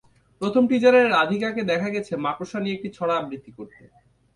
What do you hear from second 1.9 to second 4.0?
গেছে মাকড়সা নিয়ে একটি ছড়া আবৃত্তি করতে।